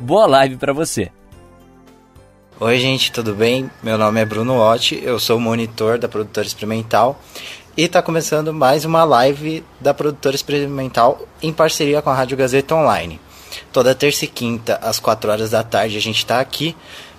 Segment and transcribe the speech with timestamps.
[0.00, 1.10] Boa live para você.
[2.60, 3.68] Oi, gente, tudo bem?
[3.82, 7.20] Meu nome é Bruno Otti, eu sou monitor da produtora experimental
[7.76, 12.76] e está começando mais uma live da produtora experimental em parceria com a Rádio Gazeta
[12.76, 13.20] Online.
[13.72, 16.76] Toda terça e quinta, às 4 horas da tarde, a gente está aqui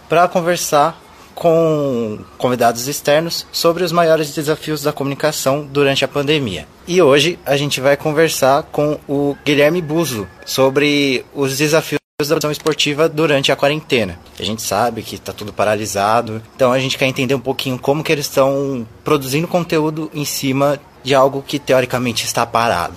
[0.07, 1.01] para conversar
[1.35, 6.67] com convidados externos sobre os maiores desafios da comunicação durante a pandemia.
[6.87, 12.51] E hoje a gente vai conversar com o Guilherme Buzo sobre os desafios da produção
[12.51, 14.19] esportiva durante a quarentena.
[14.37, 18.03] A gente sabe que está tudo paralisado, então a gente quer entender um pouquinho como
[18.03, 22.95] que eles estão produzindo conteúdo em cima de algo que teoricamente está parado.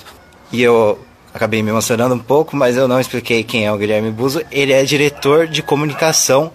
[0.50, 0.98] E eu
[1.32, 4.42] acabei me emocionando um pouco, mas eu não expliquei quem é o Guilherme Buzo.
[4.50, 6.50] Ele é diretor de comunicação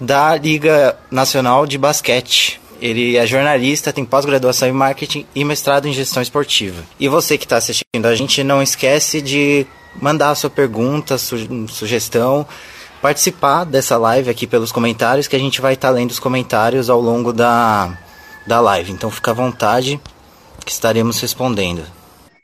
[0.00, 2.60] da Liga Nacional de Basquete.
[2.80, 6.82] Ele é jornalista, tem pós-graduação em marketing e mestrado em gestão esportiva.
[6.98, 9.66] E você que está assistindo a gente, não esquece de
[10.00, 11.36] mandar a sua pergunta, su
[11.68, 12.46] sugestão,
[13.00, 16.90] participar dessa live aqui pelos comentários, que a gente vai estar tá lendo os comentários
[16.90, 17.96] ao longo da,
[18.46, 18.92] da live.
[18.92, 20.00] Então fica à vontade
[20.64, 21.82] que estaremos respondendo.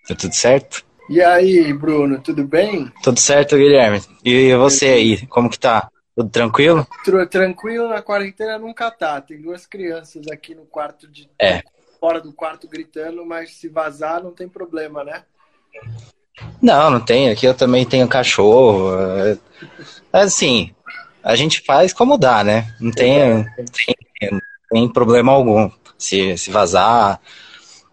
[0.06, 0.84] Tá tudo certo?
[1.08, 2.90] E aí, Bruno, tudo bem?
[3.02, 4.00] Tudo certo, Guilherme.
[4.24, 5.88] E você aí, como que tá?
[6.14, 6.86] Tudo tranquilo?
[7.30, 9.20] Tranquilo na quarentena nunca tá.
[9.20, 11.62] Tem duas crianças aqui no quarto de é.
[11.98, 15.24] fora do quarto gritando, mas se vazar não tem problema, né?
[16.60, 17.30] Não, não tem.
[17.30, 18.94] Aqui eu também tenho cachorro.
[19.24, 19.38] É,
[20.12, 20.74] assim,
[21.22, 22.74] a gente faz como dá, né?
[22.78, 24.40] Não tem, não tem,
[24.70, 25.70] tem problema algum.
[25.96, 27.20] Se, se vazar,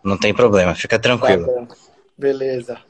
[0.03, 0.75] não tem problema.
[0.75, 1.46] Fica tranquilo.
[1.46, 1.75] Tá
[2.18, 2.88] Beleza.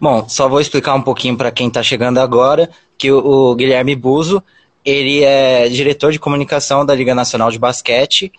[0.00, 3.94] Bom, só vou explicar um pouquinho para quem está chegando agora que o, o Guilherme
[3.94, 4.42] Buzo
[4.84, 8.30] ele é diretor de comunicação da Liga Nacional de Basquete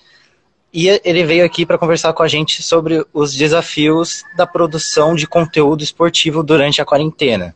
[0.72, 5.26] e ele veio aqui para conversar com a gente sobre os desafios da produção de
[5.26, 7.56] conteúdo esportivo durante a quarentena,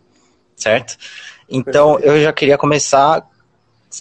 [0.55, 0.97] certo?
[1.49, 3.27] Então, eu já queria começar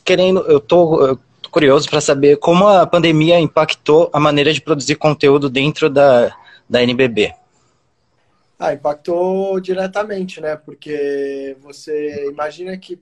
[0.05, 1.19] querendo, eu tô
[1.51, 6.33] curioso para saber como a pandemia impactou a maneira de produzir conteúdo dentro da,
[6.69, 7.35] da NBB.
[8.59, 10.57] Ah, impactou diretamente, né?
[10.57, 13.01] Porque você imagina que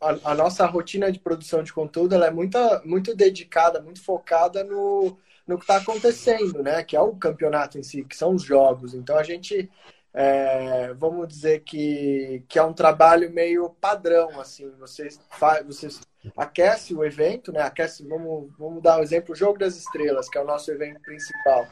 [0.00, 4.62] a, a, nossa rotina de produção de conteúdo ela é muito, muito dedicada, muito focada
[4.62, 6.82] no, no que está acontecendo, né?
[6.82, 8.94] Que é o campeonato em si, que são os jogos.
[8.94, 9.70] Então a gente,
[10.12, 14.70] é, vamos dizer que, que é um trabalho meio padrão, assim.
[14.78, 15.88] Você faz, você
[16.36, 17.62] aquece o evento, né?
[17.62, 20.70] Aquece, vamos, vamos dar o um exemplo, o Jogo das Estrelas, que é o nosso
[20.70, 21.66] evento principal.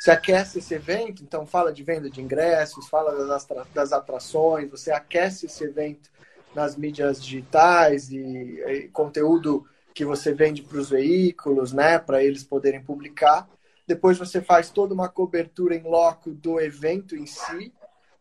[0.00, 4.90] Você aquece esse evento, então fala de venda de ingressos, fala das, das atrações, você
[4.90, 6.10] aquece esse evento
[6.54, 12.42] nas mídias digitais e, e conteúdo que você vende para os veículos, né, para eles
[12.42, 13.46] poderem publicar.
[13.86, 17.70] Depois você faz toda uma cobertura em loco do evento em si.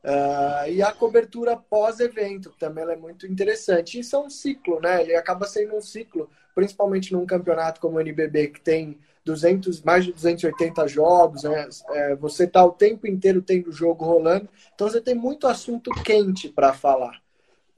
[0.04, 4.00] Uh, e a cobertura pós-evento, também é muito interessante.
[4.00, 5.02] Isso é um ciclo, né?
[5.02, 10.06] Ele acaba sendo um ciclo, principalmente num campeonato como o NBB, que tem 200, mais
[10.06, 11.70] de 280 jogos, né?
[11.90, 16.50] É, você está o tempo inteiro tendo jogo rolando, então você tem muito assunto quente
[16.50, 17.22] para falar.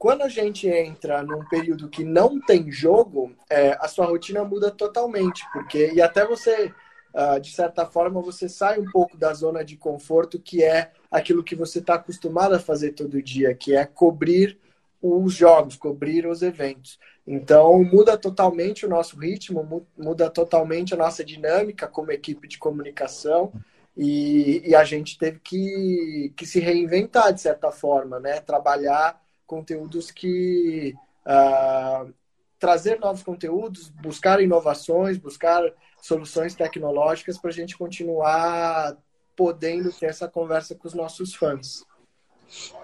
[0.02, 4.68] Quando a gente entra num período que não tem jogo, é, a sua rotina muda
[4.68, 6.74] totalmente, porque e até você,
[7.14, 11.44] uh, de certa forma, você sai um pouco da zona de conforto, que é aquilo
[11.44, 14.58] que você está acostumado a fazer todo dia, que é cobrir
[15.00, 16.98] os jogos, cobrir os eventos.
[17.26, 23.52] Então, muda totalmente o nosso ritmo, muda totalmente a nossa dinâmica como equipe de comunicação.
[23.96, 28.40] E, e, a gente teve que, que se reinventar de certa forma, né?
[28.40, 30.94] Trabalhar conteúdos que
[31.26, 32.12] uh,
[32.58, 35.62] trazer novos conteúdos, buscar inovações, buscar
[36.00, 38.96] soluções tecnológicas para a gente continuar
[39.36, 41.84] podendo ter essa conversa com os nossos fãs.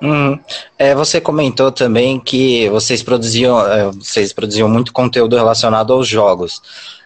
[0.00, 0.38] Uhum.
[0.78, 6.62] É, você comentou também que vocês produziam, é, vocês produziam muito conteúdo relacionado aos jogos.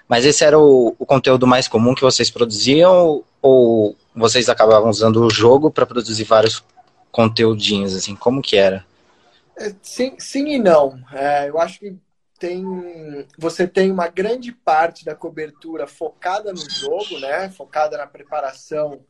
[0.07, 5.25] Mas esse era o, o conteúdo mais comum que vocês produziam ou vocês acabavam usando
[5.25, 6.63] o jogo para produzir vários
[7.11, 8.15] conteúdinhos assim?
[8.15, 8.85] Como que era?
[9.59, 10.99] É, sim, sim e não.
[11.13, 11.97] É, eu acho que
[12.39, 12.65] tem,
[13.39, 17.49] você tem uma grande parte da cobertura focada no jogo, né?
[17.51, 19.01] Focada na preparação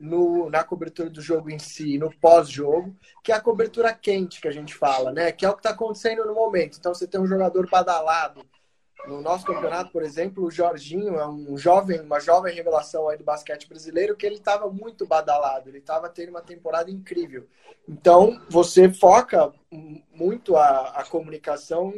[0.00, 4.48] no, na cobertura do jogo em si, no pós-jogo, que é a cobertura quente que
[4.48, 5.32] a gente fala, né?
[5.32, 6.76] Que é o que está acontecendo no momento.
[6.78, 8.44] Então você tem um jogador badalado.
[9.06, 13.22] No nosso campeonato, por exemplo, o Jorginho é um jovem, uma jovem revelação aí do
[13.22, 17.46] basquete brasileiro que ele estava muito badalado, ele estava tendo uma temporada incrível.
[17.88, 19.52] Então você foca
[20.12, 21.92] muito a, a comunicação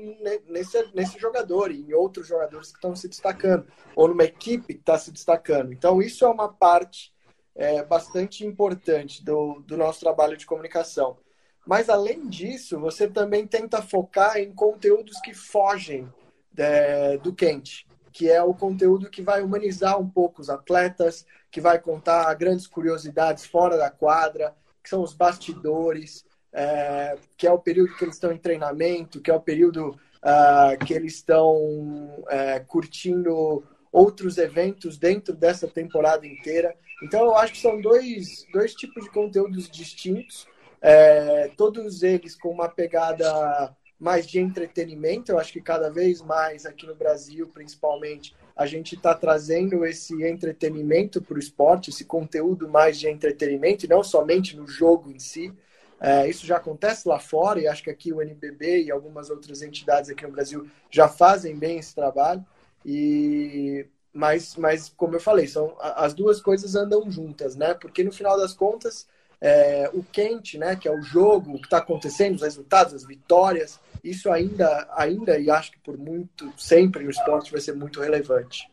[0.46, 3.66] nesse, nesse jogador e em outros jogadores que estão se destacando,
[3.96, 5.72] ou numa equipe que está se destacando.
[5.72, 7.14] Então isso é uma parte
[7.58, 11.18] é, bastante importante do, do nosso trabalho de comunicação.
[11.66, 16.10] Mas, além disso, você também tenta focar em conteúdos que fogem
[16.56, 21.60] é, do quente, que é o conteúdo que vai humanizar um pouco os atletas, que
[21.60, 27.58] vai contar grandes curiosidades fora da quadra, que são os bastidores, é, que é o
[27.58, 32.60] período que eles estão em treinamento, que é o período uh, que eles estão é,
[32.60, 36.74] curtindo outros eventos dentro dessa temporada inteira.
[37.02, 40.46] Então, eu acho que são dois, dois tipos de conteúdos distintos,
[40.80, 45.32] é, todos eles com uma pegada mais de entretenimento.
[45.32, 50.22] Eu acho que cada vez mais aqui no Brasil, principalmente, a gente está trazendo esse
[50.24, 55.18] entretenimento para o esporte, esse conteúdo mais de entretenimento, e não somente no jogo em
[55.18, 55.52] si.
[56.00, 59.62] É, isso já acontece lá fora, e acho que aqui o NBB e algumas outras
[59.62, 62.44] entidades aqui no Brasil já fazem bem esse trabalho.
[62.84, 67.74] E mas, mas como eu falei, são as duas coisas andam juntas, né?
[67.74, 69.06] Porque no final das contas,
[69.40, 73.06] é, o quente, né, que é o jogo, o que está acontecendo, os resultados, as
[73.06, 78.00] vitórias, isso ainda, ainda e acho que por muito sempre no esporte vai ser muito
[78.00, 78.68] relevante.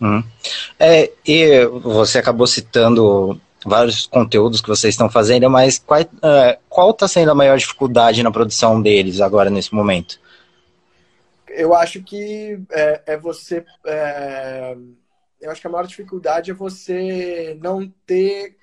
[0.00, 0.22] Hum.
[0.78, 7.08] É, e você acabou citando vários conteúdos que vocês estão fazendo, mas qual está é,
[7.08, 10.18] sendo a maior dificuldade na produção deles agora nesse momento?
[11.48, 13.64] Eu acho que é, é você.
[13.84, 14.76] É,
[15.40, 18.56] eu acho que a maior dificuldade é você não ter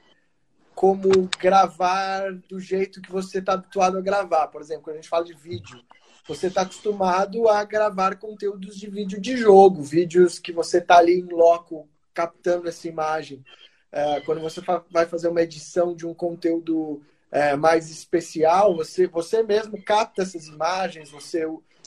[0.74, 4.47] como gravar do jeito que você está habituado a gravar.
[4.47, 5.80] Por exemplo, quando a gente fala de vídeo,
[6.27, 11.19] você está acostumado a gravar conteúdos de vídeo de jogo, vídeos que você está ali
[11.19, 13.44] em loco captando essa imagem.
[13.91, 17.01] É, quando você vai fazer uma edição de um conteúdo
[17.31, 21.45] é, mais especial, você, você mesmo capta essas imagens, você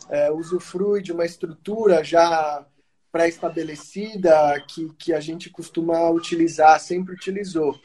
[0.09, 2.65] é, usufrui de uma estrutura já
[3.11, 7.79] pré-estabelecida que, que a gente costuma utilizar, sempre utilizou.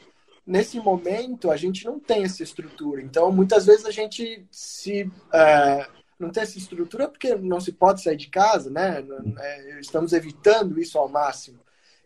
[0.46, 3.00] Nesse momento, a gente não tem essa estrutura.
[3.00, 5.86] Então, muitas vezes a gente se é,
[6.18, 9.04] não tem essa estrutura porque não se pode sair de casa, né?
[9.38, 11.58] É, estamos evitando isso ao máximo.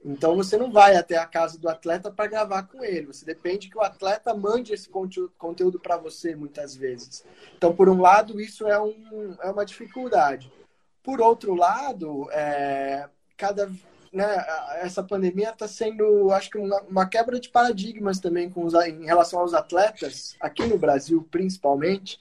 [0.05, 3.07] Então você não vai até a casa do atleta para gravar com ele.
[3.07, 7.25] Você depende que o atleta mande esse conteúdo para você muitas vezes.
[7.57, 10.53] Então, por um lado, isso é, um, é uma dificuldade.
[11.03, 13.71] Por outro lado, é, cada
[14.13, 14.45] né,
[14.77, 19.05] essa pandemia está sendo, acho que uma, uma, quebra de paradigmas também com os, em
[19.05, 22.21] relação aos atletas aqui no Brasil, principalmente,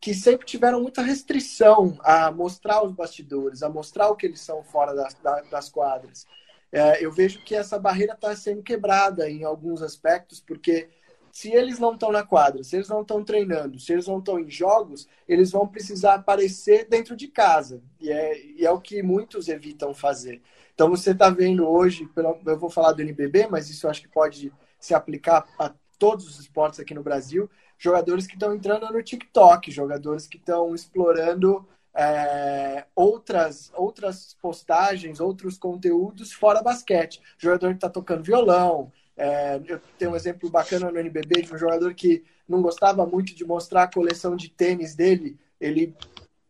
[0.00, 4.62] que sempre tiveram muita restrição a mostrar os bastidores, a mostrar o que eles são
[4.62, 5.16] fora das,
[5.50, 6.26] das quadras
[6.72, 10.88] é, eu vejo que essa barreira está sendo quebrada em alguns aspectos, porque
[11.30, 14.38] se eles não estão na quadra, se eles não estão treinando, se eles não estão
[14.38, 17.82] em jogos, eles vão precisar aparecer dentro de casa.
[18.00, 20.42] E é, e é o que muitos evitam fazer.
[20.74, 22.08] Então você está vendo hoje,
[22.46, 26.40] eu vou falar do NBB, mas isso acho que pode se aplicar a todos os
[26.40, 27.48] esportes aqui no Brasil,
[27.78, 35.58] jogadores que estão entrando no TikTok, jogadores que estão explorando é, outras, outras postagens, outros
[35.58, 37.20] conteúdos fora basquete.
[37.38, 38.92] Jogador que está tocando violão.
[39.16, 43.34] É, eu tenho um exemplo bacana no NBB de um jogador que não gostava muito
[43.34, 45.38] de mostrar a coleção de tênis dele.
[45.60, 45.94] Ele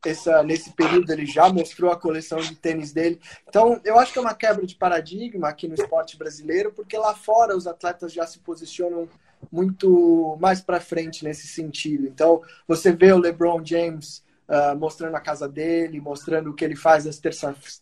[0.05, 3.21] essa, nesse período ele já mostrou a coleção de tênis dele.
[3.49, 7.15] Então, eu acho que é uma quebra de paradigma aqui no esporte brasileiro, porque lá
[7.15, 9.09] fora os atletas já se posicionam
[9.51, 12.07] muito mais para frente nesse sentido.
[12.07, 16.77] Então, você vê o LeBron James uh, mostrando a casa dele, mostrando o que ele
[16.77, 17.19] faz às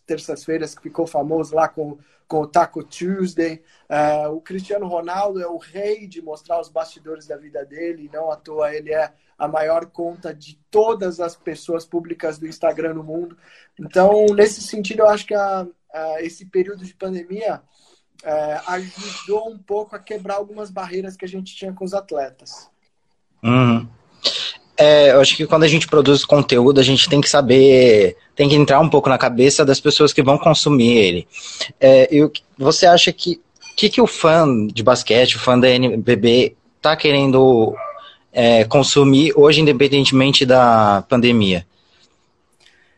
[0.05, 1.97] terças-feiras, que ficou famoso lá com,
[2.27, 3.61] com o Taco Tuesday.
[3.89, 8.31] Uh, o Cristiano Ronaldo é o rei de mostrar os bastidores da vida dele, não
[8.31, 13.03] à toa ele é a maior conta de todas as pessoas públicas do Instagram no
[13.03, 13.35] mundo.
[13.77, 17.59] Então, nesse sentido, eu acho que a, a, esse período de pandemia
[18.23, 22.69] é, ajudou um pouco a quebrar algumas barreiras que a gente tinha com os atletas.
[23.43, 23.89] Uhum
[24.81, 28.49] é, eu acho que quando a gente produz conteúdo, a gente tem que saber, tem
[28.49, 31.27] que entrar um pouco na cabeça das pessoas que vão consumir ele.
[31.79, 33.39] É, e você acha que
[33.75, 37.75] que, que o fã de basquete, o fã da NBB, tá querendo
[38.31, 41.65] é, consumir hoje, independentemente da pandemia?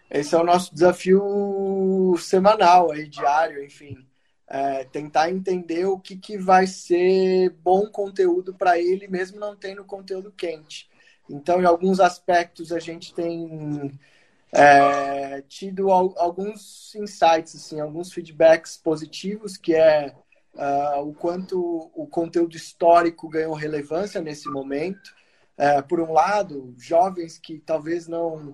[0.10, 3.98] Esse é o nosso desafio semanal, aí, diário, enfim.
[4.48, 9.84] é, tentar entender o que, que vai ser bom conteúdo para ele, mesmo não tendo
[9.84, 10.88] conteúdo quente.
[11.30, 13.92] Então, em alguns aspectos, a gente tem
[14.52, 20.14] é, tido alguns insights, assim, alguns feedbacks positivos, que é
[20.54, 25.12] uh, o quanto o conteúdo histórico ganhou relevância nesse momento.
[25.58, 28.54] É, por um lado, jovens que talvez não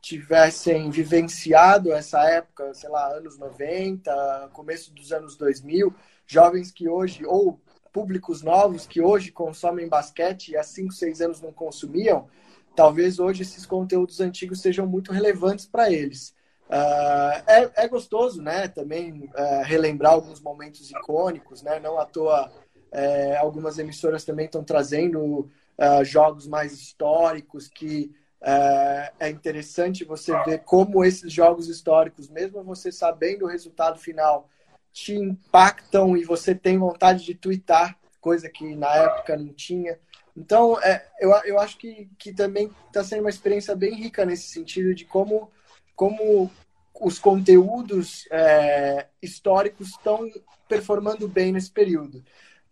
[0.00, 5.92] tivessem vivenciado essa época, sei lá, anos 90, começo dos anos 2000,
[6.26, 7.60] jovens que hoje, ou
[7.96, 12.28] públicos novos que hoje consomem basquete e há 5, 6 anos não consumiam,
[12.74, 16.34] talvez hoje esses conteúdos antigos sejam muito relevantes para eles.
[16.68, 18.68] Uh, é, é, gostoso, né?
[18.68, 21.80] Também uh, relembrar alguns momentos icônicos, né?
[21.80, 28.10] Não à toa, uh, algumas emissoras também estão trazendo ah, jogos mais históricos que
[28.40, 34.48] é, é interessante você ver como esses jogos históricos, mesmo você sabendo o resultado final,
[34.96, 39.98] te impactam e você tem vontade de twittar, coisa que na época não tinha.
[40.34, 44.48] Então, é, eu, eu acho que, que também está sendo uma experiência bem rica nesse
[44.48, 45.50] sentido de como,
[45.94, 46.50] como
[46.98, 50.30] os conteúdos é, históricos estão
[50.66, 52.24] performando bem nesse período.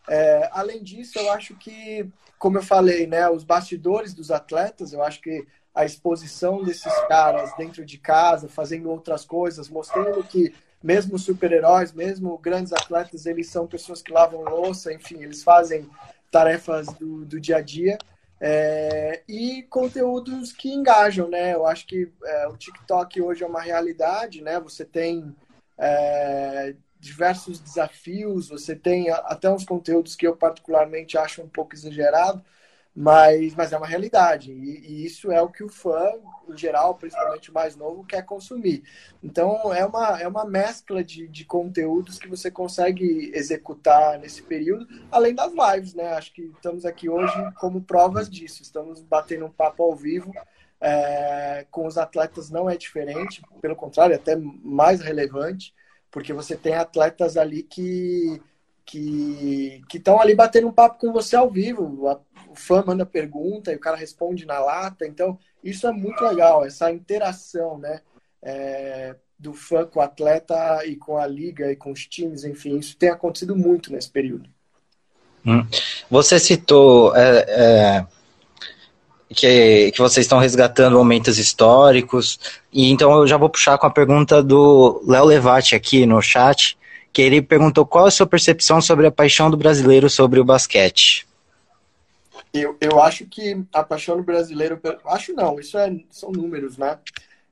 [0.09, 5.02] É, além disso, eu acho que, como eu falei, né, os bastidores dos atletas, eu
[5.02, 10.54] acho que a exposição desses caras dentro de casa, fazendo outras coisas, mostrando que
[10.85, 15.88] mesmo super-heróis, mesmo grandes atletas, eles são pessoas que lavam louça, enfim, eles fazem
[16.31, 17.97] tarefas do, do dia a dia.
[18.38, 21.55] É, e conteúdos que engajam, né?
[21.55, 24.61] Eu acho que é, o TikTok hoje é uma realidade, né?
[24.61, 25.35] Você tem
[25.79, 32.45] é, diversos desafios, você tem até uns conteúdos que eu particularmente acho um pouco exagerado,
[32.95, 34.53] mas, mas é uma realidade.
[34.53, 36.13] E, e, isso é o que o fã,
[36.49, 38.85] em geral, principalmente o mais novo, quer consumir.
[39.23, 44.87] Então, é uma, é uma mescla de, de conteúdos que você consegue executar nesse período,
[45.11, 46.13] além das lives, né?
[46.13, 48.63] Acho que estamos aqui hoje como provas disso.
[48.63, 50.33] Estamos batendo um papo ao vivo.
[50.81, 55.75] É, com os atletas não é diferente, pelo contrário, é até mais relevante,
[56.11, 58.41] porque você tem atletas ali que
[58.85, 62.07] que estão ali batendo um papo com você ao vivo.
[62.55, 65.05] O fã manda pergunta e o cara responde na lata.
[65.05, 68.01] Então, isso é muito legal, essa interação, né?
[68.41, 72.79] É, do fã com o atleta e com a liga e com os times, enfim,
[72.79, 74.49] isso tem acontecido muito nesse período.
[75.45, 75.67] Hum.
[76.09, 78.07] Você citou é, é,
[79.35, 82.39] que, que vocês estão resgatando momentos históricos,
[82.73, 86.79] e então eu já vou puxar com a pergunta do Léo Levati aqui no chat
[87.13, 91.24] que ele perguntou qual a sua percepção sobre a paixão do brasileiro sobre o basquete.
[92.55, 96.99] Eu, eu acho que a paixão do brasileiro, acho não, isso é, são números, né?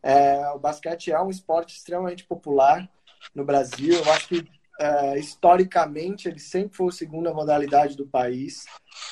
[0.02, 2.88] É, o basquete é um esporte extremamente popular
[3.34, 3.94] no Brasil.
[3.94, 4.48] Eu acho que
[4.80, 8.64] é, historicamente ele sempre foi a segunda modalidade do país.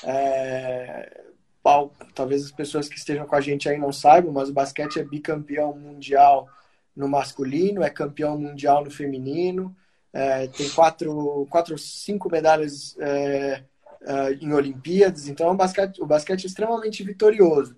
[0.04, 1.22] É,
[2.14, 5.04] talvez as pessoas que estejam com a gente aí não saibam, mas o basquete é
[5.04, 6.48] bicampeão mundial
[6.96, 9.74] no masculino, é campeão mundial no feminino
[10.12, 12.96] é, tem quatro, quatro, cinco medalhas
[14.02, 17.76] é, em Olimpíadas, então é basquete, o basquete é extremamente vitorioso.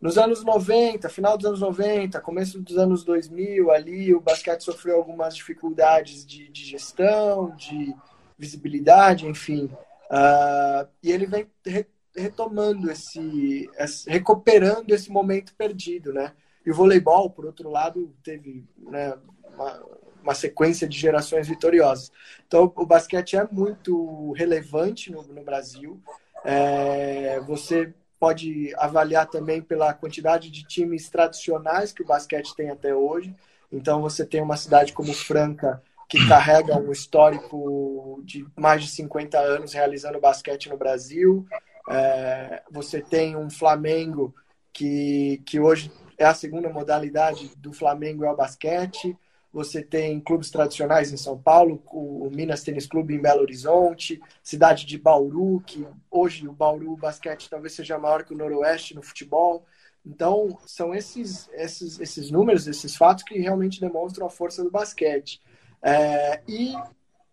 [0.00, 4.96] Nos anos 90, final dos anos 90, começo dos anos 2000, ali o basquete sofreu
[4.96, 7.94] algumas dificuldades de, de gestão, de
[8.38, 9.64] visibilidade, enfim.
[10.08, 16.32] Uh, e ele vem re, retomando esse, esse, recuperando esse momento perdido, né?
[16.64, 19.14] E o voleibol, por outro lado, teve né,
[19.54, 19.82] uma,
[20.28, 22.12] uma sequência de gerações vitoriosas.
[22.46, 25.98] Então, o basquete é muito relevante no, no Brasil.
[26.44, 32.94] É, você pode avaliar também pela quantidade de times tradicionais que o basquete tem até
[32.94, 33.34] hoje.
[33.72, 39.38] Então, você tem uma cidade como Franca, que carrega um histórico de mais de 50
[39.38, 41.46] anos realizando basquete no Brasil.
[41.88, 44.34] É, você tem um Flamengo
[44.74, 49.16] que, que hoje é a segunda modalidade do Flamengo é o basquete.
[49.52, 54.84] Você tem clubes tradicionais em São Paulo, o Minas Tênis Clube em Belo Horizonte, cidade
[54.84, 59.64] de Bauru, que hoje o Bauru basquete talvez seja maior que o Noroeste no futebol.
[60.04, 65.40] Então, são esses, esses, esses números, esses fatos que realmente demonstram a força do basquete.
[65.82, 66.74] É, e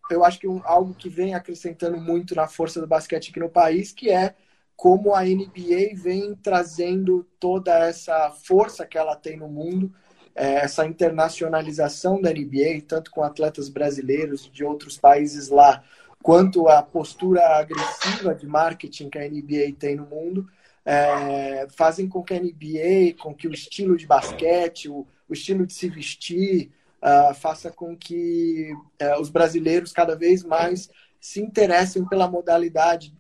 [0.10, 3.50] eu acho que um, algo que vem acrescentando muito na força do basquete aqui no
[3.50, 4.36] país, que é
[4.76, 9.94] como a NBA vem trazendo toda essa força que ela tem no mundo
[10.36, 15.82] essa internacionalização da NBA, tanto com atletas brasileiros de outros países lá,
[16.22, 20.48] quanto a postura agressiva de marketing que a NBA tem no mundo,
[20.84, 25.66] é, fazem com que a NBA, com que o estilo de basquete, o, o estilo
[25.66, 30.90] de se vestir, uh, faça com que uh, os brasileiros cada vez mais
[31.20, 33.16] se interessem pela modalidade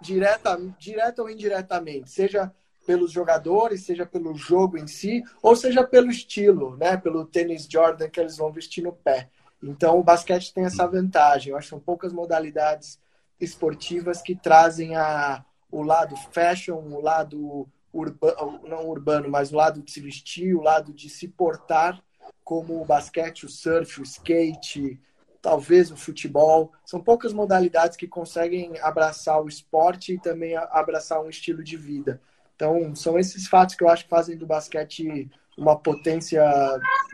[0.00, 2.52] direta, direta ou indiretamente, seja
[2.86, 6.96] pelos jogadores, seja pelo jogo em si, ou seja pelo estilo, né?
[6.96, 9.28] Pelo tênis Jordan que eles vão vestir no pé.
[9.62, 11.50] Então, o basquete tem essa vantagem.
[11.50, 13.00] Eu acho que são poucas modalidades
[13.40, 19.82] esportivas que trazem a, o lado fashion, o lado urbano, não urbano, mas o lado
[19.82, 22.00] de se vestir, o lado de se portar,
[22.44, 25.00] como o basquete, o surf, o skate,
[25.42, 26.72] talvez o futebol.
[26.84, 32.20] São poucas modalidades que conseguem abraçar o esporte e também abraçar um estilo de vida.
[32.56, 36.42] Então, são esses fatos que eu acho que fazem do basquete uma potência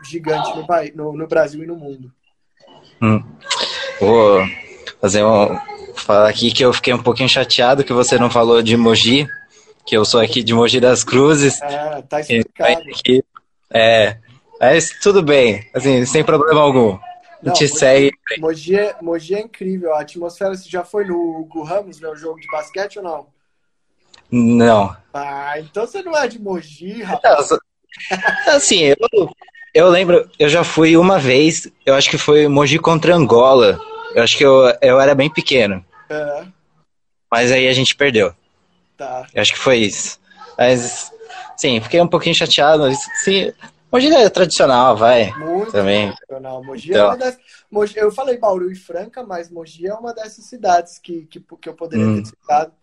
[0.09, 2.11] gigante no, no, no Brasil e no mundo.
[3.01, 3.21] Hum.
[3.99, 4.41] Vou
[5.01, 5.57] fazer um,
[5.95, 9.27] falar aqui que eu fiquei um pouquinho chateado que você não falou de Mogi,
[9.85, 11.61] que eu sou aqui de Mogi das Cruzes.
[11.61, 12.81] É, tá explicado.
[12.89, 13.23] Aqui,
[13.69, 14.17] é,
[14.59, 16.97] mas tudo bem, assim, sem problema algum.
[17.41, 18.11] A gente Mogi, segue.
[18.39, 20.55] Mogi é, Mogi é incrível, a atmosfera.
[20.55, 23.32] Você já foi no Hugo Ramos, meu jogo de basquete ou não?
[24.33, 24.97] Não.
[25.13, 27.51] Ah, então você não é de Mogi, rapaz.
[27.51, 27.59] Não,
[28.55, 28.97] assim, eu,
[29.75, 33.79] eu lembro, eu já fui uma vez, eu acho que foi Mogi contra Angola.
[34.15, 35.85] Eu acho que eu, eu era bem pequeno.
[36.09, 36.45] É.
[37.31, 38.33] Mas aí a gente perdeu.
[38.97, 39.27] Tá.
[39.31, 40.19] Eu acho que foi isso.
[40.57, 41.11] Mas,
[41.55, 42.91] sim, fiquei um pouquinho chateado.
[43.23, 43.53] Sim,
[43.91, 45.31] Mogi é tradicional, vai.
[45.37, 46.11] Muito também.
[46.11, 46.63] tradicional.
[46.63, 47.05] Mogi é então.
[47.05, 47.37] é uma das.
[47.69, 51.69] Mogi, eu falei Bauru e Franca, mas Mogi é uma dessas cidades que, que, que
[51.69, 52.23] eu poderia hum.
[52.23, 52.73] ter citado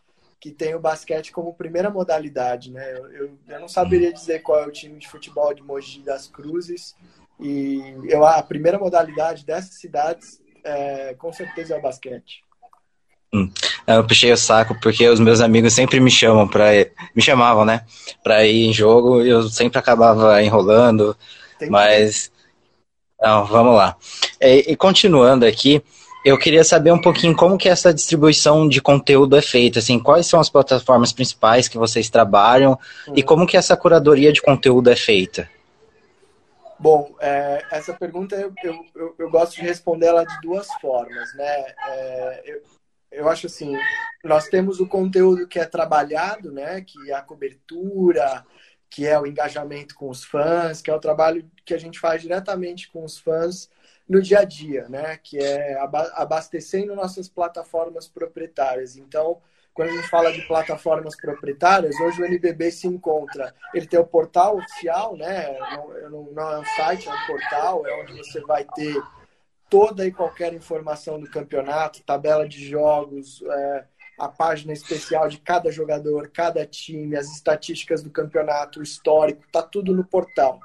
[0.40, 2.92] que tem o basquete como primeira modalidade, né?
[2.92, 6.26] Eu, eu, eu, não saberia dizer qual é o time de futebol de Mogi das
[6.26, 6.96] Cruzes
[7.38, 12.42] e eu a primeira modalidade dessas cidades é, com certeza é o basquete.
[13.32, 13.50] Hum.
[13.86, 16.70] Eu puxei o saco porque os meus amigos sempre me chamam para
[17.14, 17.84] me chamavam, né,
[18.22, 21.16] para ir em jogo e eu sempre acabava enrolando,
[21.68, 22.32] mas
[23.20, 23.96] não, vamos lá.
[24.40, 25.82] E, e, continuando aqui,
[26.24, 30.26] eu queria saber um pouquinho como que essa distribuição de conteúdo é feita, assim, quais
[30.26, 33.12] são as plataformas principais que vocês trabalham hum.
[33.16, 35.48] e como que essa curadoria de conteúdo é feita.
[36.78, 41.74] Bom, é, essa pergunta eu, eu, eu, gosto de responder ela de duas formas, né?
[41.88, 42.62] É, eu,
[43.12, 43.76] eu acho assim,
[44.24, 46.80] nós temos o conteúdo que é trabalhado, né?
[46.80, 48.44] Que é a cobertura,
[48.88, 52.22] que é o engajamento com os fãs, que é o trabalho que a gente faz
[52.22, 53.68] diretamente com os fãs
[54.10, 55.16] no dia a dia, né?
[55.22, 55.78] Que é
[56.14, 58.96] abastecendo nossas plataformas proprietárias.
[58.96, 59.40] Então,
[59.72, 63.54] quando a gente fala de plataformas proprietárias, hoje o NBB se encontra.
[63.72, 65.56] Ele tem o portal oficial, né?
[66.10, 69.00] Não, não é um site, é um portal, é onde você vai ter
[69.68, 73.84] toda e qualquer informação do campeonato, tabela de jogos, é,
[74.18, 79.62] a página especial de cada jogador, cada time, as estatísticas do campeonato, o histórico, tá
[79.62, 80.58] tudo no portal.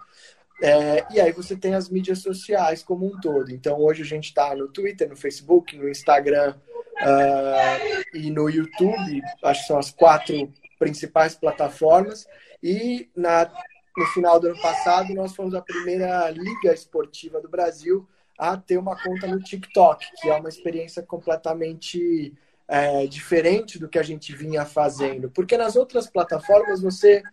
[0.61, 3.51] É, e aí você tem as mídias sociais como um todo.
[3.51, 6.55] Então hoje a gente está no Twitter, no Facebook, no Instagram
[7.01, 9.21] uh, e no YouTube.
[9.43, 12.25] Acho que são as quatro principais plataformas.
[12.63, 13.51] E na,
[13.97, 18.77] no final do ano passado nós fomos a primeira liga esportiva do Brasil a ter
[18.77, 22.33] uma conta no TikTok, que é uma experiência completamente
[22.67, 25.29] é, diferente do que a gente vinha fazendo.
[25.29, 27.23] Porque nas outras plataformas você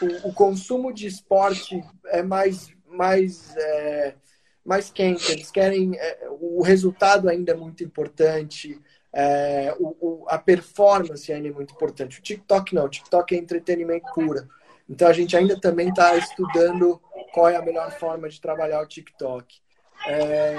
[0.00, 4.14] o, o consumo de esporte é mais, mais, é,
[4.64, 5.32] mais quente.
[5.32, 5.96] Eles querem.
[5.96, 8.80] É, o resultado ainda é muito importante.
[9.12, 12.18] É, o, o, a performance ainda é muito importante.
[12.18, 12.84] O TikTok não.
[12.84, 14.48] O TikTok é entretenimento puro.
[14.88, 17.00] Então a gente ainda também está estudando
[17.32, 19.60] qual é a melhor forma de trabalhar o TikTok.
[20.06, 20.56] É,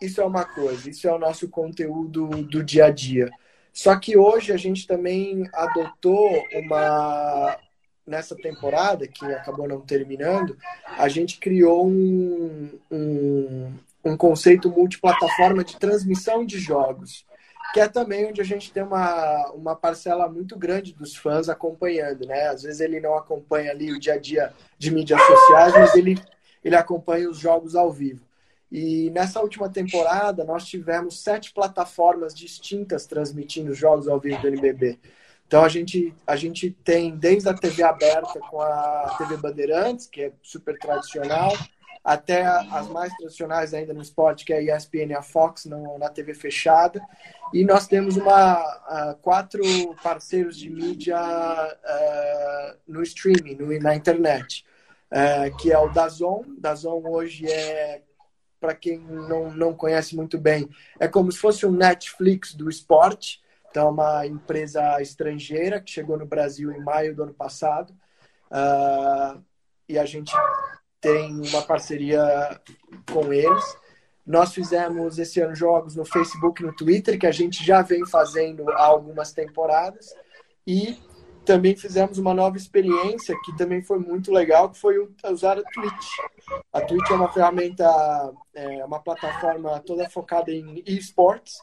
[0.00, 3.30] isso é uma coisa, isso é o nosso conteúdo do dia a dia.
[3.72, 7.56] Só que hoje a gente também adotou uma,
[8.06, 10.56] nessa temporada, que acabou não terminando,
[10.98, 13.72] a gente criou um, um,
[14.04, 17.24] um conceito multiplataforma de transmissão de jogos,
[17.72, 22.26] que é também onde a gente tem uma, uma parcela muito grande dos fãs acompanhando,
[22.26, 22.48] né?
[22.48, 26.20] Às vezes ele não acompanha ali o dia a dia de mídias sociais, mas ele,
[26.62, 28.20] ele acompanha os jogos ao vivo.
[28.70, 34.48] E nessa última temporada, nós tivemos sete plataformas distintas transmitindo os jogos ao vivo do
[34.48, 34.98] NBB.
[35.52, 40.22] Então a gente, a gente tem desde a TV aberta com a TV Bandeirantes, que
[40.22, 41.52] é super tradicional,
[42.02, 45.98] até as mais tradicionais ainda no esporte, que é a ESPN e a Fox no,
[45.98, 47.02] na TV fechada.
[47.52, 49.62] E nós temos uma, uh, quatro
[50.02, 54.64] parceiros de mídia uh, no streaming, no, na internet,
[55.10, 56.44] uh, que é o Dazon.
[56.56, 58.00] Dazon hoje é,
[58.58, 60.66] para quem não, não conhece muito bem,
[60.98, 63.42] é como se fosse um Netflix do esporte.
[63.72, 67.90] Então, é uma empresa estrangeira que chegou no Brasil em maio do ano passado.
[68.50, 69.42] Uh,
[69.88, 70.30] e a gente
[71.00, 72.60] tem uma parceria
[73.10, 73.76] com eles.
[74.26, 78.06] Nós fizemos esse ano jogos no Facebook e no Twitter, que a gente já vem
[78.06, 80.14] fazendo há algumas temporadas.
[80.66, 80.98] E
[81.42, 86.08] também fizemos uma nova experiência que também foi muito legal, que foi usar a Twitch.
[86.70, 91.54] A Twitch é uma ferramenta, é uma plataforma toda focada em esportes,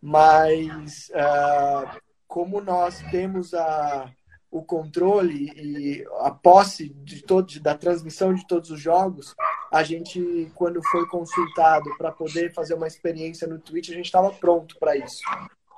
[0.00, 4.10] mas uh, como nós temos a,
[4.50, 9.34] o controle e a posse de todo, da transmissão de todos os jogos,
[9.72, 14.30] a gente, quando foi consultado para poder fazer uma experiência no Twitch, a gente estava
[14.30, 15.22] pronto para isso.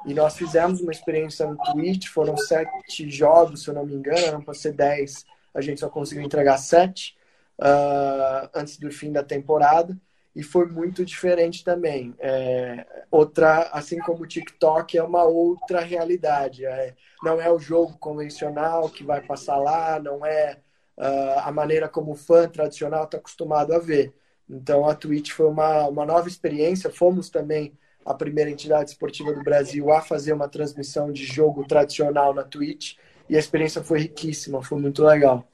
[0.06, 4.18] E nós fizemos uma experiência no Twitch, foram sete jogos, se eu não me engano,
[4.18, 7.16] eram para ser dez, a gente só conseguiu entregar sete
[7.61, 9.96] uh, antes do fim da temporada
[10.35, 12.14] e foi muito diferente também.
[12.19, 16.64] É, outra, assim como o TikTok, é uma outra realidade.
[16.64, 20.59] É, não é o jogo convencional que vai passar lá, não é
[20.97, 24.14] uh, a maneira como o fã tradicional está acostumado a ver.
[24.49, 26.90] Então a Twitch foi uma, uma nova experiência.
[26.90, 27.73] Fomos também
[28.05, 32.95] a primeira entidade esportiva do Brasil a fazer uma transmissão de jogo tradicional na Twitch
[33.29, 35.47] e a experiência foi riquíssima, foi muito legal.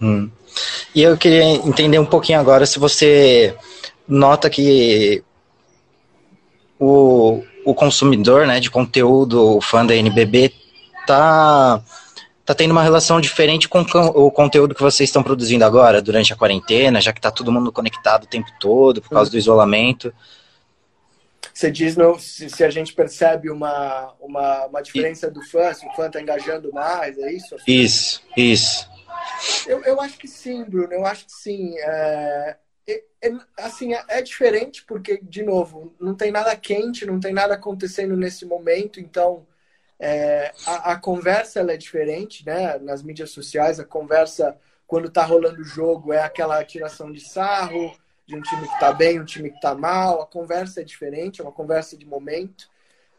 [0.00, 0.30] Hum.
[0.94, 3.56] E eu queria entender um pouquinho agora se você
[4.06, 5.22] nota que
[6.78, 10.52] o, o consumidor né, de conteúdo, o fã da NBB,
[11.06, 11.82] tá,
[12.44, 16.36] tá tendo uma relação diferente com o conteúdo que vocês estão produzindo agora, durante a
[16.36, 20.12] quarentena, já que tá todo mundo conectado o tempo todo por causa do isolamento.
[21.52, 25.86] Você diz no, se, se, a gente percebe uma, uma, uma diferença do fã, se
[25.86, 27.56] o fã está engajando mais, é isso?
[27.66, 28.90] Isso, isso.
[29.66, 31.74] Eu, eu acho que sim, Bruno, eu acho que sim.
[31.78, 32.56] É,
[32.86, 37.54] é, é, assim, é, diferente porque, de novo, não tem nada quente, não tem nada
[37.54, 39.46] acontecendo nesse momento, então
[39.98, 42.78] é, a, a, conversa é diferente, né?
[42.78, 47.96] Nas mídias sociais, a conversa, quando tá rolando o jogo, é aquela tiração de sarro
[48.26, 51.40] de um time que tá bem, um time que tá mal, a conversa é diferente,
[51.40, 52.68] é uma conversa de momento.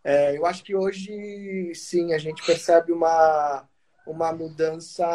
[0.04, 3.67] É, eu acho que hoje, sim, a gente percebe uma,
[4.06, 5.06] uma mudança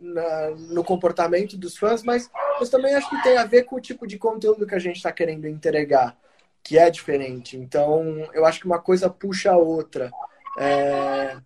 [0.00, 3.80] na, no comportamento dos fãs, mas, mas também acho que tem a ver com o
[3.80, 6.16] tipo de conteúdo que a gente está querendo entregar,
[6.62, 7.56] que é diferente.
[7.56, 10.10] Então, eu acho que uma coisa puxa a outra.
[10.58, 11.36] É,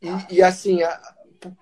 [0.00, 1.00] e, e, assim, a,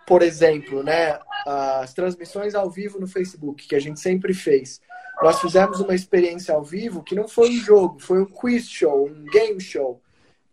[0.06, 4.80] por exemplo, né, as transmissões ao vivo no Facebook, que a gente sempre fez.
[5.22, 9.06] Nós fizemos uma experiência ao vivo que não foi um jogo, foi um quiz show,
[9.06, 10.00] um game show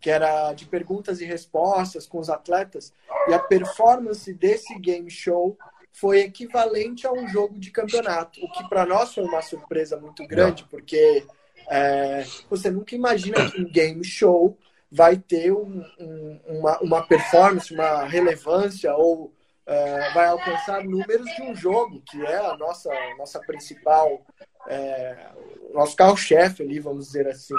[0.05, 2.93] que era de perguntas e respostas com os atletas,
[3.27, 5.57] e a performance desse game show
[5.91, 10.23] foi equivalente a um jogo de campeonato, o que para nós foi uma surpresa muito
[10.27, 11.25] grande, porque
[11.67, 14.55] é, você nunca imagina que um game show
[14.91, 19.33] vai ter um, um, uma, uma performance, uma relevância ou
[19.65, 24.23] é, vai alcançar números de um jogo, que é a nossa, nossa principal,
[24.67, 25.29] é,
[25.73, 27.55] nosso carro-chefe ali, vamos dizer assim.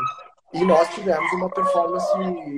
[0.57, 2.09] E nós tivemos uma performance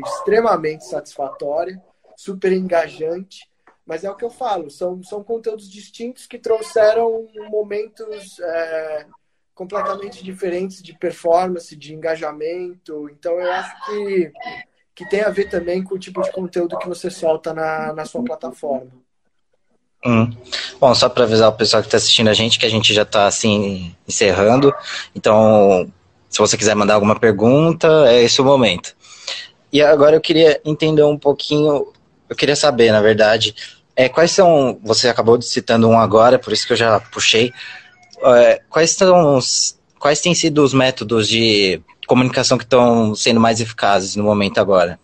[0.07, 1.81] extremamente satisfatória,
[2.17, 3.49] super engajante.
[3.85, 9.07] Mas é o que eu falo, são, são conteúdos distintos que trouxeram momentos é,
[9.55, 13.09] completamente diferentes de performance, de engajamento.
[13.11, 14.33] Então eu acho que,
[14.95, 18.05] que tem a ver também com o tipo de conteúdo que você solta na, na
[18.05, 18.93] sua plataforma.
[20.05, 20.31] Hum.
[20.79, 23.03] Bom, só para avisar o pessoal que está assistindo a gente que a gente já
[23.03, 24.73] está assim encerrando.
[25.15, 25.91] Então,
[26.29, 28.95] se você quiser mandar alguma pergunta, é esse o momento.
[29.73, 31.93] E agora eu queria entender um pouquinho,
[32.29, 33.55] eu queria saber, na verdade,
[33.95, 37.53] é, quais são, você acabou citando um agora, por isso que eu já puxei,
[38.23, 43.61] é, quais são os, quais têm sido os métodos de comunicação que estão sendo mais
[43.61, 44.99] eficazes no momento agora?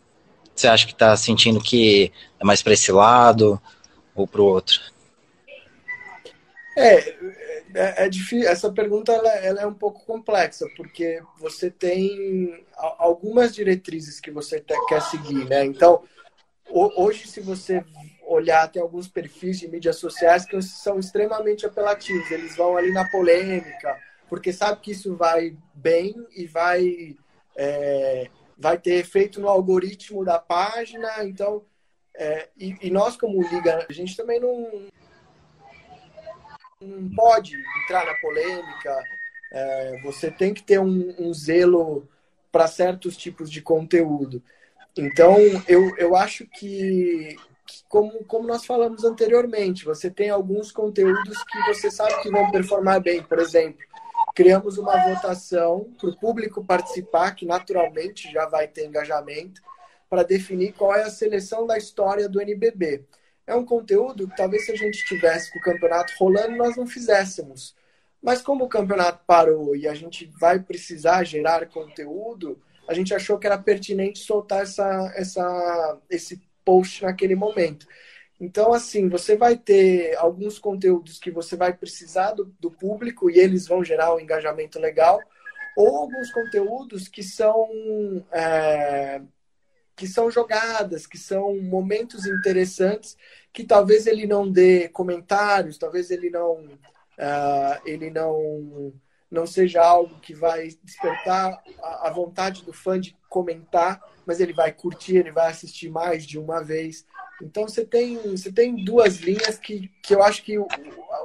[0.55, 3.61] Você acha que está sentindo que é mais para esse lado
[4.15, 4.81] ou para o outro?
[6.77, 7.15] É,
[7.75, 8.49] é, é difícil.
[8.49, 14.65] Essa pergunta ela, ela, é um pouco complexa, porque você tem algumas diretrizes que você
[14.89, 15.65] quer seguir, né?
[15.65, 16.03] Então,
[16.71, 17.85] hoje, se você
[18.27, 22.31] olhar, tem alguns perfis de mídias sociais que são extremamente apelativos.
[22.31, 27.17] Eles vão ali na polêmica, porque sabe que isso vai bem e vai,
[27.57, 31.25] é, vai ter efeito no algoritmo da página.
[31.25, 31.65] Então,
[32.17, 34.89] é, e, e nós, como Liga, a gente também não
[36.85, 39.05] não pode entrar na polêmica,
[39.53, 42.09] é, você tem que ter um, um zelo
[42.51, 44.43] para certos tipos de conteúdo.
[44.97, 51.43] Então, eu, eu acho que, que, como, como nós falamos anteriormente, você tem alguns conteúdos
[51.45, 53.23] que você sabe que vão performar bem.
[53.23, 53.85] Por exemplo,
[54.35, 59.61] criamos uma votação para o público participar, que naturalmente já vai ter engajamento,
[60.09, 63.05] para definir qual é a seleção da história do NBB.
[63.47, 66.87] É um conteúdo que talvez se a gente tivesse com o campeonato rolando, nós não
[66.87, 67.75] fizéssemos.
[68.23, 73.39] Mas como o campeonato parou e a gente vai precisar gerar conteúdo, a gente achou
[73.39, 77.87] que era pertinente soltar essa, essa, esse post naquele momento.
[78.41, 83.39] Então, assim, você vai ter alguns conteúdos que você vai precisar do, do público e
[83.39, 85.21] eles vão gerar um engajamento legal,
[85.77, 87.69] ou alguns conteúdos que são
[88.33, 89.21] é,
[89.97, 93.17] que são jogadas, que são momentos interessantes,
[93.53, 98.93] que talvez ele não dê comentários, talvez ele não uh, ele não
[99.31, 104.71] não seja algo que vai despertar a, vontade do fã de comentar, mas ele vai
[104.71, 107.05] curtir, ele vai assistir mais de uma vez.
[107.43, 110.69] Então você tem você tem duas linhas que, que eu acho que o,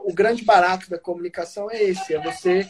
[0.03, 2.67] o grande barato da comunicação é esse, é você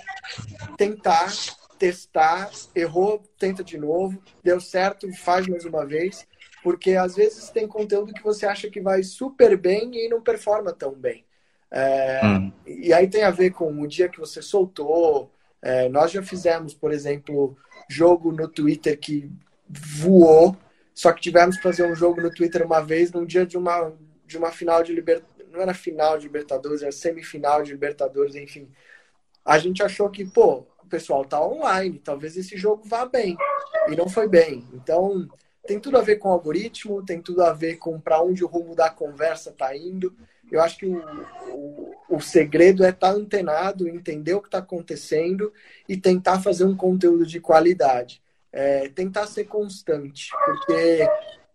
[0.78, 1.32] tentar
[1.80, 6.28] testar, errou, tenta de novo, deu certo, faz mais uma vez,
[6.62, 10.74] porque às vezes tem conteúdo que você acha que vai super bem e não performa
[10.74, 11.26] tão bem.
[11.72, 12.52] É, hum.
[12.68, 15.32] E aí tem a ver com o dia que você soltou.
[15.62, 17.58] É, nós já fizemos, por exemplo,
[17.90, 19.32] jogo no Twitter que
[19.70, 20.58] voou,
[20.94, 23.94] só que tivemos que fazer um jogo no Twitter uma vez num dia de uma,
[24.26, 25.52] de uma final de Libertadores.
[25.52, 28.70] Não era final de Libertadores, era semifinal de Libertadores, enfim.
[29.46, 33.38] A gente achou que, pô, pessoal tá online, talvez esse jogo vá bem.
[33.88, 34.68] E não foi bem.
[34.74, 35.28] Então,
[35.66, 38.48] tem tudo a ver com o algoritmo, tem tudo a ver com para onde o
[38.48, 40.16] rumo da conversa tá indo.
[40.52, 40.98] Eu acho que o,
[41.52, 45.54] o, o segredo é estar tá antenado, entender o que está acontecendo
[45.88, 48.22] e tentar fazer um conteúdo de qualidade.
[48.52, 51.08] É, tentar ser constante, porque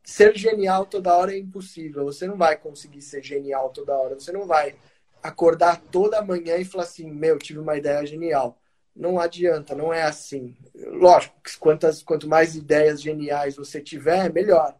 [0.04, 2.04] ser genial toda hora é impossível.
[2.04, 4.14] Você não vai conseguir ser genial toda hora.
[4.14, 4.76] Você não vai
[5.20, 8.56] acordar toda manhã e falar assim: Meu, tive uma ideia genial
[8.96, 10.54] não adianta, não é assim.
[10.74, 14.74] Lógico, quantas, quanto mais ideias geniais você tiver, melhor.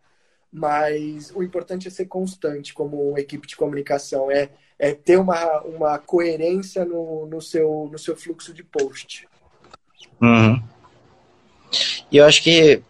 [0.53, 5.99] Mas o importante é ser constante como equipe de comunicação, é, é ter uma, uma
[5.99, 9.27] coerência no, no, seu, no seu fluxo de post.
[10.21, 10.63] Uhum.
[12.11, 12.81] E eu acho que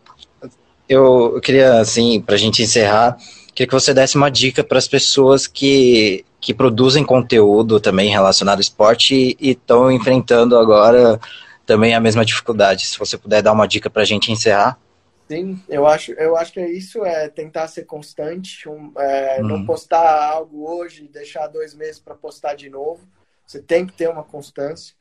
[0.86, 3.16] eu, eu queria, assim, para a gente encerrar,
[3.54, 8.56] queria que você desse uma dica para as pessoas que que produzem conteúdo também relacionado
[8.56, 11.18] ao esporte e estão enfrentando agora
[11.64, 12.86] também a mesma dificuldade.
[12.86, 14.78] Se você puder dar uma dica para a gente encerrar.
[15.26, 19.54] Sim, eu acho, eu acho que é isso, é tentar ser constante, um, é, não
[19.54, 19.64] uhum.
[19.64, 23.00] postar algo hoje e deixar dois meses para postar de novo.
[23.46, 24.94] Você tem que ter uma constância.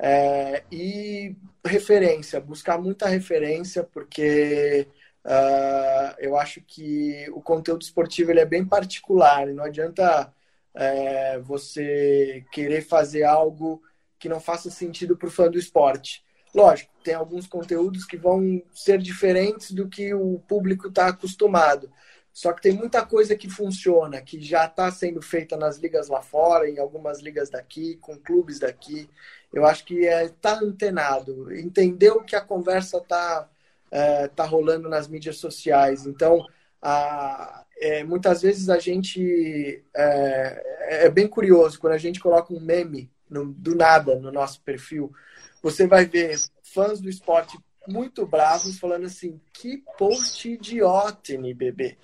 [0.00, 4.88] É, e referência, buscar muita referência, porque
[5.24, 10.32] uh, eu acho que o conteúdo esportivo ele é bem particular, não adianta
[10.74, 13.82] é, você querer fazer algo
[14.18, 16.24] que não faça sentido para o fã do esporte.
[16.54, 21.90] Lógico, tem alguns conteúdos que vão ser diferentes do que o público está acostumado.
[22.32, 26.22] Só que tem muita coisa que funciona, que já está sendo feita nas ligas lá
[26.22, 29.10] fora, em algumas ligas daqui, com clubes daqui.
[29.52, 33.48] Eu acho que é tá antenado, entender o que a conversa está
[33.90, 36.06] é, tá rolando nas mídias sociais.
[36.06, 36.46] Então,
[36.82, 43.10] é, muitas vezes a gente é, é, bem curioso quando a gente coloca um meme
[43.28, 45.12] no, do nada no nosso perfil.
[45.62, 51.96] Você vai ver fãs do esporte muito bravos falando assim: que post idiota, NBB.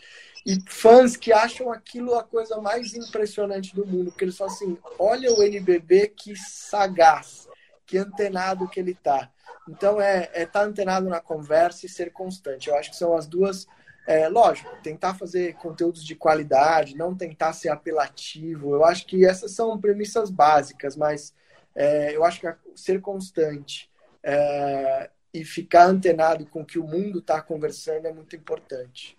[0.47, 4.79] E fãs que acham aquilo a coisa mais impressionante do mundo, porque eles falam assim:
[4.99, 7.49] olha o NBB que sagaz,
[7.87, 9.31] que antenado que ele tá.
[9.69, 12.69] Então é estar é tá antenado na conversa e ser constante.
[12.69, 13.67] Eu acho que são as duas
[14.07, 18.75] é, lógico, tentar fazer conteúdos de qualidade, não tentar ser apelativo.
[18.75, 21.33] Eu acho que essas são premissas básicas, mas
[21.75, 23.91] é, eu acho que ser constante
[24.23, 29.17] é, e ficar antenado com o que o mundo está conversando é muito importante.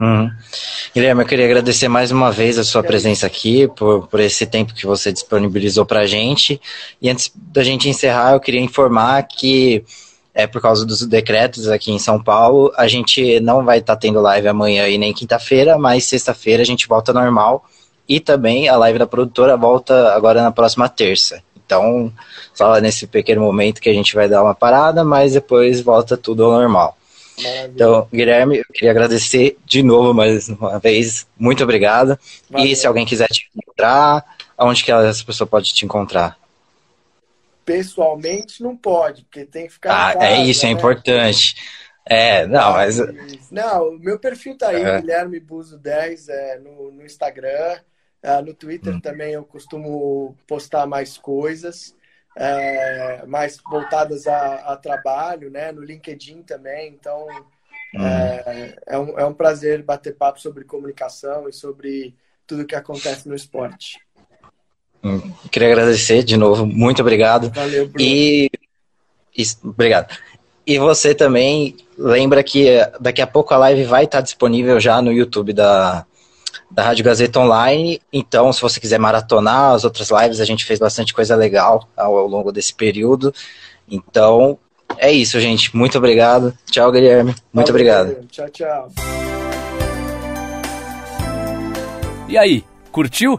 [0.00, 0.30] Uhum.
[0.94, 4.74] Guilherme, eu queria agradecer mais uma vez a sua presença aqui, por, por esse tempo
[4.74, 6.60] que você disponibilizou para a gente.
[7.00, 9.84] E antes da gente encerrar, eu queria informar que
[10.36, 12.70] é, por causa dos decretos aqui em São Paulo.
[12.76, 16.66] A gente não vai estar tá tendo live amanhã e nem quinta-feira, mas sexta-feira a
[16.66, 17.64] gente volta normal.
[18.06, 21.42] E também a live da produtora volta agora na próxima terça.
[21.64, 22.12] Então,
[22.52, 26.44] só nesse pequeno momento que a gente vai dar uma parada, mas depois volta tudo
[26.44, 26.98] ao normal.
[27.42, 27.70] Maravilha.
[27.74, 31.26] Então, Guilherme, eu queria agradecer de novo mais uma vez.
[31.38, 32.18] Muito obrigado.
[32.50, 32.66] Valeu.
[32.66, 34.22] E se alguém quiser te encontrar,
[34.56, 36.36] aonde que essa pessoa pode te encontrar?
[37.66, 39.92] Pessoalmente não pode, porque tem que ficar.
[39.92, 40.70] Ah, é casa, é isso, né?
[40.70, 41.56] é importante.
[42.08, 42.96] É, não, mas.
[43.50, 45.00] Não, o meu perfil tá aí, é.
[45.00, 47.80] Guilherme Buzo 10, é, no, no Instagram.
[48.22, 49.00] É, no Twitter hum.
[49.00, 51.94] também eu costumo postar mais coisas,
[52.36, 55.70] é, mais voltadas a, a, trabalho, né?
[55.72, 56.92] No LinkedIn também.
[56.92, 57.26] Então,
[57.94, 58.06] hum.
[58.06, 63.28] é, é, um, é um prazer bater papo sobre comunicação e sobre tudo que acontece
[63.28, 63.98] no esporte.
[65.50, 67.50] Queria agradecer de novo, muito obrigado.
[67.54, 68.00] Valeu, Bruno.
[68.00, 68.50] E,
[69.36, 70.14] e obrigado.
[70.66, 75.12] E você também lembra que daqui a pouco a live vai estar disponível já no
[75.12, 76.04] YouTube da,
[76.70, 78.00] da Rádio Gazeta Online.
[78.12, 82.16] Então, se você quiser maratonar as outras lives, a gente fez bastante coisa legal ao,
[82.18, 83.32] ao longo desse período.
[83.88, 84.58] Então,
[84.98, 85.74] é isso, gente.
[85.76, 86.56] Muito obrigado.
[86.70, 87.34] Tchau, Guilherme.
[87.52, 88.26] Muito Valeu, obrigado.
[88.28, 88.90] Tchau, tchau.
[92.28, 93.38] E aí, curtiu?